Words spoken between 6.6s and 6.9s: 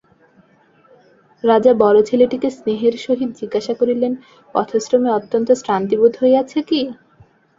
কি?